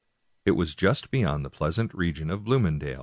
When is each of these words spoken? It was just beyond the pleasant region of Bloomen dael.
It 0.45 0.51
was 0.55 0.73
just 0.73 1.11
beyond 1.11 1.45
the 1.45 1.51
pleasant 1.51 1.93
region 1.93 2.31
of 2.31 2.43
Bloomen 2.43 2.79
dael. 2.79 2.99